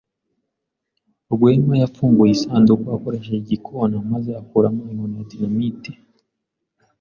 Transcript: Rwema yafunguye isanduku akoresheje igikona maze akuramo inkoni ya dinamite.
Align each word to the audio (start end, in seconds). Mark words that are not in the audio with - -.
Rwema 1.33 1.73
yafunguye 1.81 2.31
isanduku 2.37 2.85
akoresheje 2.97 3.37
igikona 3.43 3.95
maze 4.11 4.29
akuramo 4.41 4.81
inkoni 4.91 5.15
ya 5.19 5.27
dinamite. 5.29 5.91